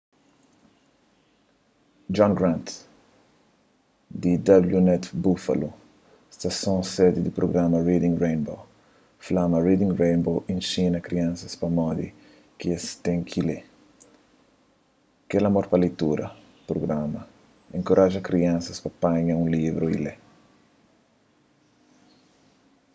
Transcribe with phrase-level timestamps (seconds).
[2.19, 2.67] john grant
[4.23, 5.69] di wned buffalo
[6.37, 8.59] stason sedi di prugrama reading rainbow
[9.27, 12.07] fla ma reading rainbow inxina kriansas pamodi
[12.57, 13.59] ki es ten ki lê,...
[15.29, 16.27] kel amor pa leitura-
[16.69, 17.21] [prugrama]
[17.77, 20.13] enkoraja kriansas pa panha un livru y lê.